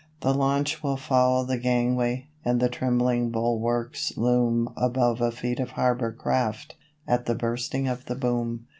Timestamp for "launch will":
0.33-0.97